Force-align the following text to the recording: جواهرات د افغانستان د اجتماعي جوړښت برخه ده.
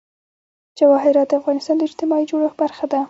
جواهرات 0.79 1.27
د 1.29 1.33
افغانستان 1.41 1.75
د 1.77 1.81
اجتماعي 1.87 2.25
جوړښت 2.29 2.57
برخه 2.63 2.85
ده. 2.91 2.99